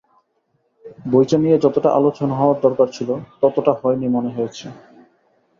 বইটা 1.05 1.37
নিয়ে 1.37 1.57
যতটা 1.63 1.89
আলোচনা 1.99 2.33
হওয়ার 2.35 2.57
দরকার 2.65 2.87
ছিল, 2.95 3.09
ততটা 3.41 3.71
হয়নি 3.81 4.07
মনে 4.15 4.29
হয়েছে। 4.35 4.65